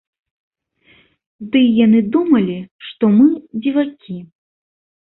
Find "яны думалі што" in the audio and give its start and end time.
1.85-3.03